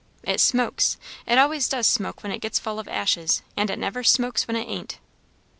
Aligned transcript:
"It 0.23 0.39
smokes. 0.41 0.97
It 1.27 1.37
always 1.37 1.69
does 1.69 1.85
smoke 1.85 2.23
when 2.23 2.31
it 2.31 2.41
gets 2.41 2.57
full 2.57 2.79
of 2.79 2.87
ashes; 2.87 3.43
and 3.55 3.69
it 3.69 3.77
never 3.77 4.03
smokes 4.03 4.47
when 4.47 4.55
it 4.57 4.67
ain't." 4.67 4.97